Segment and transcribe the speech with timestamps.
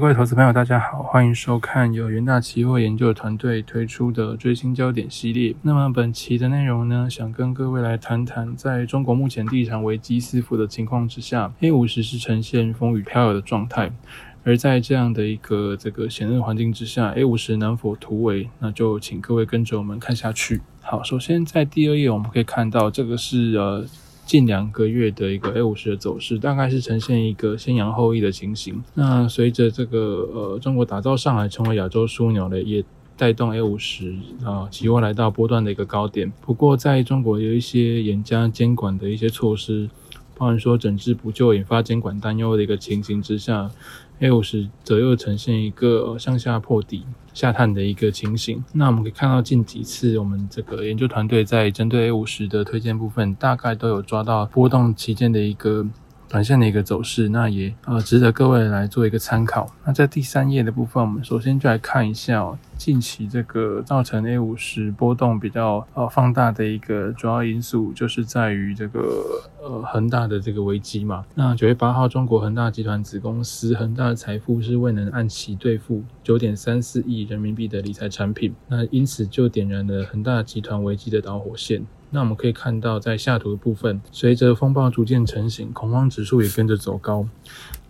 [0.00, 5.54] 各位投资朋友，大家好，欢迎收看由元大期货研究团队推出的追新焦点系列。
[5.60, 13.92] 那么本期的内容呢，想跟各位来谈谈，在中国目前地产危机四伏的情况之下，A 五十是呈现风雨飘摇的状态。
[14.42, 18.48] 而在这样的一个这个险恶环境之下，A 五十能否突围？
[18.58, 20.62] 那就请各位跟着我们看下去。
[20.80, 23.84] 好，首先在第二页我们可以看到，这个是呃。
[24.30, 28.80] 近两个月的一个 A 五十的走势，大概是呈现一个先扬后抑的情形。
[28.94, 29.98] 那随着这个
[30.32, 32.84] 呃中国打造上海成为亚洲枢纽呢，也
[33.16, 36.32] 带动 A 五十啊期货来到波段的一个高点。
[36.42, 39.90] 不过在中国有一些严加监管的一些措施，
[40.40, 43.70] 包含说整治不救，引发监管担忧的一个情形之下。
[44.20, 48.64] A 五十则又呈现一个向下破底下探的一个情形。
[48.72, 55.86] 那我们可以看到近几次我们这个研究团队在针对 A 五十的推荐部分，大概都有抓到波动期间的一个。
[56.32, 59.68] 短线的一个走势，那也呃值得各位来做一个参考。
[59.84, 71.26] 那在第三页的部分，我们首先就来看一下，近期这个造成 A 五十波动比较呃放大的一个主要因素，就是在于这个呃恒大的这个危机嘛。
[71.34, 81.84] 那九月八号，中国恒大集团子公司恒大财富是未能按期兑付九点三四亿人民币的理财产品，那因此就点燃了恒大集团危机的导火线。
[82.08, 87.28] 那我们可以看到，在下图的部分，随着风暴逐渐成型，恐慌指数也跟着走高。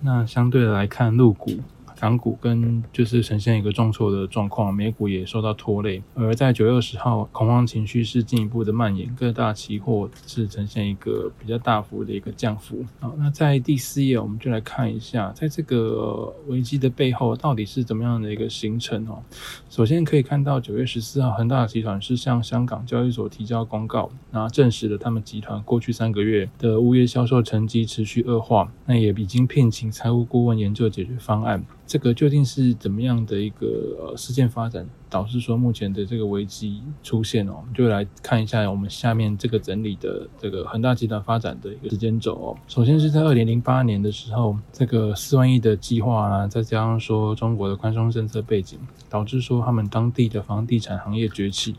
[0.00, 1.52] 那相对的来看，陆股。
[2.00, 6.02] 港股跟就是呈现一个重挫的状况，美股也受到拖累。
[6.14, 12.82] 而在九月二十号，恐慌情绪是进一步的蔓延，各大期货是呈现一个比较大幅的一个降幅。
[13.00, 19.22] 好，那在第四页，我们就来看一下，在这个危机的背后到底是怎么样的一个形成哦。
[19.68, 31.62] 首先可以看到，九月十四号，恒大集团是向香港交易所提交公告，那证实了他们集团过去三个月的物业销售成绩持续恶化，那也已经聘请财务顾问研究解决方案。
[31.90, 33.66] 这个究竟是怎么样的一个
[33.98, 37.54] 呃事件发展，导致说目前的这个危机出现哦？
[37.56, 42.56] 我们就来看一下我们下面这个整理的这个恒大集团发展的一个时间轴哦。
[42.68, 48.78] 首先是在二零零八年的时候，这个四万亿的计划啊，再加上说中国的宽松政策背景，
[49.08, 51.74] 导致说他们当地的房地产行业崛起。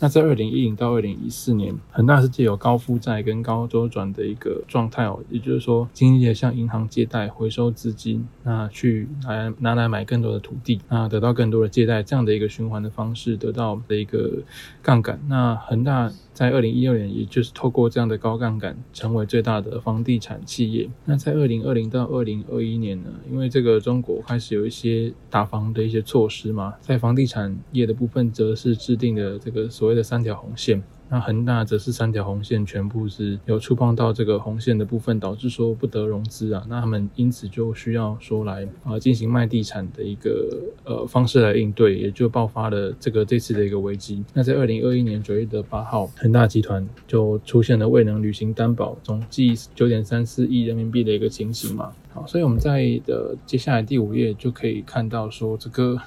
[0.00, 14.42] 那在二零一零到二零一四年，恒大是借有高负债跟高周转的一个状态哦，也就是说，经历了向银行借贷回收资金，那去拿拿来买更多的土地，那得到更多的借贷这样的一个循环的方式，得到的一个
[14.82, 15.20] 杠杆。
[15.28, 16.10] 那恒大。
[16.40, 20.88] 在二零一六年，也就是透过这样的高杠杆，成为最大的房地产企业。
[21.04, 23.10] 那在二零二零到二零二一年呢？
[23.30, 30.82] 因为这个中国开始有一些打房的一些措施嘛，在房地产业的部分，则是制定的这个所谓的三条红线。
[31.10, 36.64] 那恒大则是三条红线全部是有触碰到这个红线的部分，导致说不得融资啊。
[36.68, 44.24] 那他们因此就需要说来啊进行卖地产的一个呃方式来应对，也就爆发了这个这次的一个危机。
[44.32, 51.92] 那在二零二一年九月的八号，恒大集团就出现了未能履行担保，总计九点三四亿人民币的一个情形嘛。
[52.12, 56.00] 好，所以我们在的接下来第五页就可以看到说这个。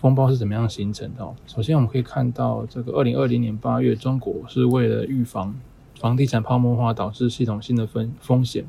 [0.00, 1.34] 风暴是怎么样形成的？
[1.46, 5.54] 首先，我们可以看到，这个二零二零年八月，中国是为了预防
[5.98, 8.64] 房地产泡沫化导致系统性的风风险，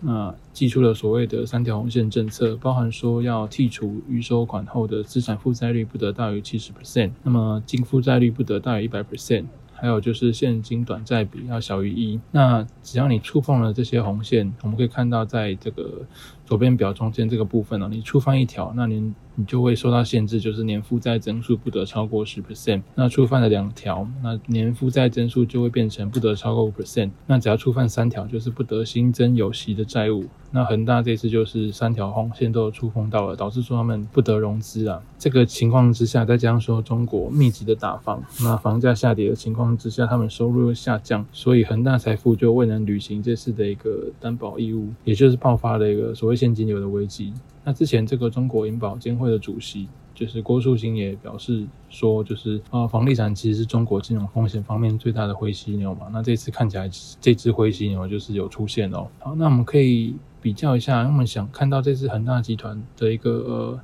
[0.00, 9.46] 那寄出了所谓的三条红线政策，包含说要剔除预收款后的资产负债率不得大于七十 percent，那么净负债率不得大于一百 percent。
[9.74, 16.02] 还有就是现金短债比要小于一，那只要你触碰了这些红线，我们可以看到在这个
[16.46, 22.82] 左边表中间这个部分呢，你触犯一条，那您你就会受到限制，就是年负债增速不得超过十 percent。
[22.94, 27.10] 那触犯了两条，那年负债增速就会变成不得超过五 percent。
[27.26, 30.24] 那只要触犯三条，就是不得新增有息的债务。
[30.54, 35.02] 那恒大这次就是三条红线都触碰到了，导致说他们不得融资啊。
[35.18, 47.32] 这个情况之下，再加上说中国密集的打房，那房价下跌的情况之下，他们收入又下降，所以恒大财富就未能履行这次的一个担保义务，也就是爆发了一个所谓现金流的危机。
[47.64, 56.08] 那之前这个中国银保监会的主席就是郭树清也表示说，就是啊，房地产其实是中国金融风险方面最大的灰犀牛嘛。
[56.12, 56.88] 那这次看起来
[57.20, 59.08] 这只灰犀牛就是有出现哦。
[59.20, 60.14] 好，那我们可以。
[60.42, 63.80] 比较一下，我们想看到这次恒大集团的一个呃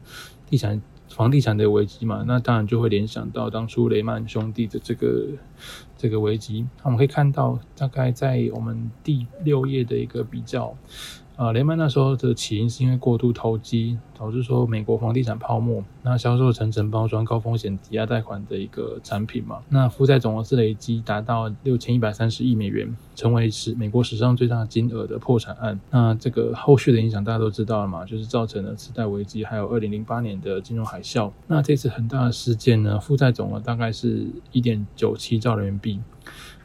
[0.51, 5.25] 地产房地产的危机嘛，那当然就会联想到当初雷曼兄弟的这个
[5.97, 6.67] 这个危机。
[6.79, 10.77] 那我们可以看到，大概在我们第六页的一个比较。
[11.39, 25.79] 呃，雷曼那时候的起因是因为过度投机，导致说美国房地产泡沫，那销售层层包装高风险抵押贷款的一个产品嘛，那负债总额是累积达到六千一百三十亿美元，成为史美国史上最大金额的破产案。
[25.93, 31.31] 那这个后续的影响大家都知道了嘛，就是造成了次贷危机，还有二零零八年的金融海啸。
[31.47, 36.01] 那这次很大的事件呢，负债总额大概是一点九七兆人民币。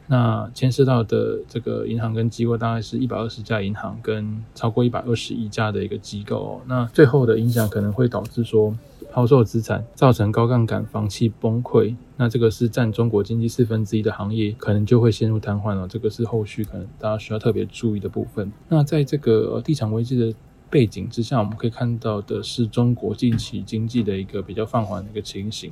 [0.06, 6.60] 那牵涉到的这个银行跟机构大概是一百二十家银行跟超过一百二十亿家的一个机构。
[6.66, 8.76] 那最后的影响可能会导致说
[9.12, 11.94] 抛售资产，造成高杠杆房企崩溃。
[12.16, 15.88] 那这个是占中国经济四分之一的行业，可能就会陷入瘫痪了。
[15.88, 18.52] 这个是后续可能大家需要特别注意的部分。
[18.68, 20.34] 那在这个地产危机的。
[20.70, 25.70] 背景之下，我们可以看到的是中国近期经济的一个比较放缓的一个情形，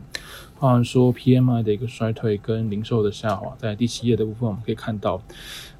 [0.62, 3.52] 包含说 PMI 的一个衰退跟零售的下滑。
[3.58, 5.20] 在第七页的部分，我们可以看到，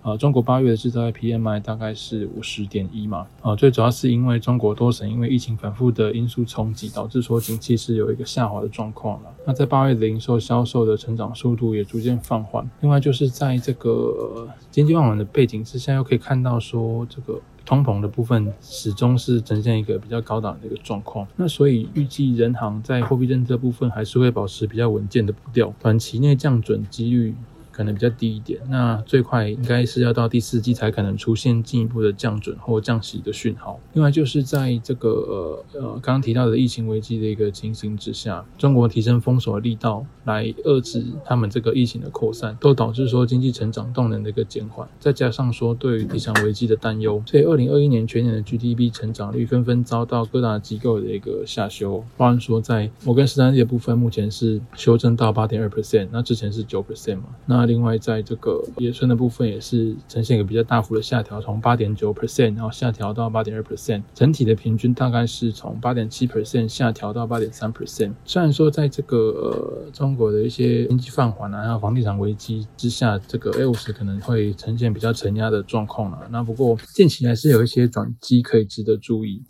[0.02, 9.30] 呃，中国八月的制造业 PMI 大概是五十点一嘛，呃，最主要是因为中国多省因为疫情反复的因素冲击，导致说经济是有一个下滑的状况了。
[9.46, 12.68] 那在八月零售销售的成长速度也逐渐放缓。
[12.80, 17.40] 另外就是在这个经济放缓的背景之下，又可以看到说这个。
[17.64, 27.32] 通膨的部分始终是呈现一个比较高档的一个状况，那所以预计人行在货币政策部分还是会保持比较稳健的步调，短期内降准几率。
[27.72, 33.80] 可能比较低一点，那最快应该是要到第四季才可能出现进一步的降准或降息的讯号。
[33.94, 44.86] 另外就是在这个呃刚刚提到的疫情危机的一个情形之下，中国提升封锁力道来遏制他们这个疫情的扩散，都导致说经济成长动能的一个减缓。
[45.00, 52.04] 再加上说对于地产危机的担忧，所以二零二一年全年的 GDP 成长率纷纷遭到各大机构的一个下修。
[52.18, 57.61] 包含说在摩根士丹利的部分，目前是修正到八点二 percent，那之前是九 percent 嘛，那。
[57.62, 68.14] 那另外，在这个野村的部分也是呈现一个比较大幅的下调，从八点九 percent 然后下调到八点二 percent，整体的平均大概是从八点七 percent 下调到八点三 percent。
[68.24, 76.26] 虽然说在这个中国的一些经济放缓啊，还有房地产危机之下，这个 A 五十可能会呈现比较承压的状况了。
[76.32, 79.40] 那不过近期还是有一些转机可以值得注意。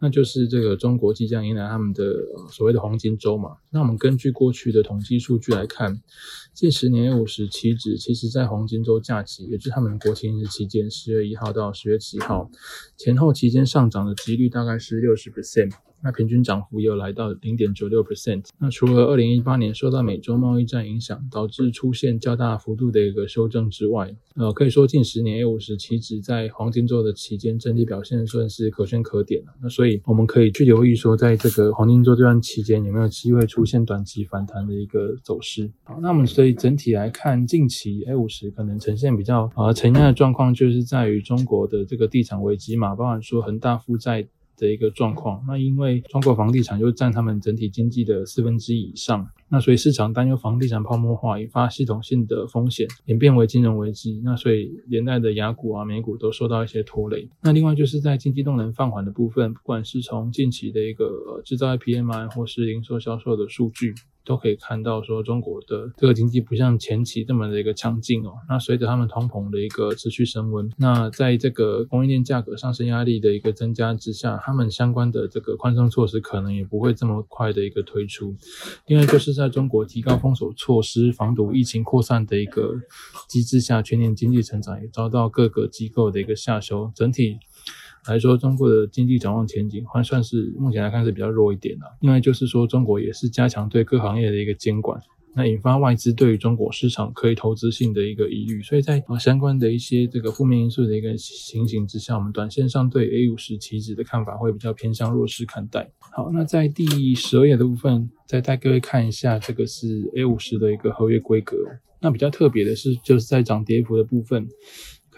[0.00, 2.04] 那就是这个中国即将迎来他们的
[2.50, 3.56] 所谓的黄金周嘛。
[3.70, 6.00] 那我们根据过去的统计数据来看，
[6.54, 12.50] 近十年 A 五十期指，其实在黄金周假期，也就是他们的国庆日期间，十月一号到十月七号
[12.96, 15.72] 前后期间上涨的几率大概是六十 percent。
[16.02, 18.44] 那平均涨幅又来到零点九六 percent。
[18.58, 29.52] 那除了二零一八年受到美洲贸易战影响，导致出现较大幅度的一个修正之外，呃，可以说近十年 A 五十期指在黄金周的期间整体表现算是可圈可点了。
[29.60, 35.70] 那所以我们可以去留意说，在这个黄金周这段期间有没有机会出现短期反弹的一个走势。
[35.84, 44.26] 好，那我们所以整体来看，近期 A 五十可能呈现比较呃承压的状况，就是在于中国的这个地产危机嘛，包含说恒大负债。
[44.58, 57.28] 的一个状况，那因为中国房地产又占他们整体经济的四分之一以上，那所以市场担忧房地产泡沫化引发系统性的风险，演变为金融危机，那所以连带的雅股啊、美股都受到一些拖累。
[57.42, 63.94] 那另外就是在经济动能放缓的部分，不管是从近期的一个制造业 PMI 或是零售销售的数据。
[64.24, 68.34] 都可以看到，说中国的这个经济不像前期这么的一个强劲哦。
[68.46, 78.36] 那随着他们通膨的一个持续升温，那在这个供应链价格上升压力的一个增加之下，他们相关的这个宽松措施可能也不会这么快的一个推出。
[78.86, 82.74] 另外就是在中国提高封锁措施、防堵疫情扩散的一个
[83.28, 87.38] 机制下，全年经济成长也遭到各个机构的一个下修，整体。
[88.06, 91.84] 来说，中国的经济展望前景还算是目前来看是比较弱一点的。
[92.00, 94.98] 另外就是说，中国也是加强对各行业的一个监管，
[95.38, 98.60] 那引发外资对于中国市场可以投资性的一个疑虑。
[98.60, 105.88] 所以在相关的一些这个负面因素的一个情形之下，我们短线上对 A 五十期指的看法会比较偏向弱势看待。
[106.10, 111.56] 好，那在第十二页的部分，再带各位看一下，这个是 A 五十的一个合约规格。
[112.00, 114.48] 那比较特别的是，就是在涨跌幅的部分。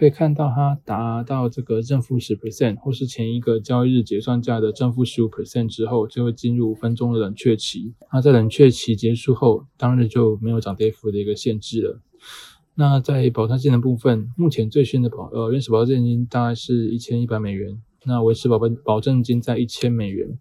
[0.00, 7.92] 可以看到，它达到这个正负十 percent，或是前一个交易日结算价的正负十五 percent 之后，就会进入五分钟的冷却期。
[8.10, 12.00] 那在冷却期结束后，当日就没有涨跌幅的一个限制了。
[12.76, 17.82] 那在保证金的部分，目前最新的保呃原始保证金大概是一千一百美元。
[18.06, 20.38] 那维持保本保证金在一千美元。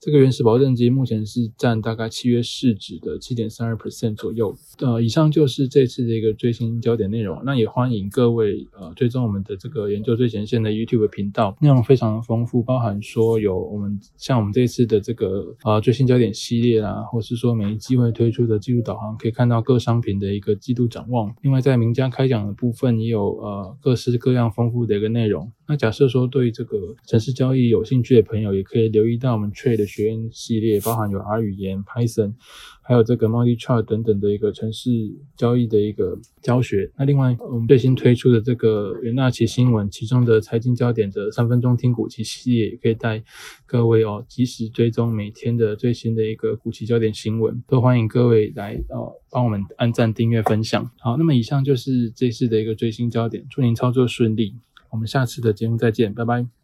[0.00, 4.54] 这个原始保证金目前是占大概契约市值的七点三二 percent 左右。
[4.80, 7.40] 呃，以上就是这次的一个最新焦点内容。
[7.44, 21.34] 那也欢迎各位呃追踪我们的这个研究最前线的 YouTube 频道，内容非常的丰富，包含说有我们像我们这次的这个呃最新焦点系列啦，或是说每一季会推出的季度导航，可以看到各商品的一个季度展望。
[21.40, 25.50] 另外在名家开讲的部分也有呃各式各样丰富的一个内容。
[25.66, 32.34] 那假设说对这个城市交易有兴趣的朋友，也可以留意到我们 Trade 学院系列，包含有 R 语言、Python，
[32.82, 34.90] 还有这个 Multi Chart 等等的一个城市
[35.36, 36.90] 交易的一个教学。
[36.96, 43.22] 那另外我们最新推出的这个元大旗新闻，其中的财经焦点的三分钟听股期系列，也可以带
[43.66, 50.90] 各位哦及时追踪每天的最新的一个股期焦点新闻，都欢迎各位来哦帮我们按赞、订阅、分享。
[50.98, 54.54] 好，那么以上就是这次的一个最新焦点，祝您操作顺利。
[54.90, 56.63] 我们下次的节目再见，拜拜。